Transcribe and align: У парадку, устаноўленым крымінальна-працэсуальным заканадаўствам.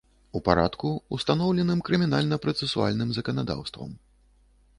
У 0.37 0.39
парадку, 0.47 0.89
устаноўленым 1.17 1.83
крымінальна-працэсуальным 1.91 3.09
заканадаўствам. 3.19 3.89